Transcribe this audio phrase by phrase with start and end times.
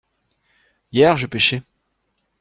[0.91, 1.61] Hier je pêchais.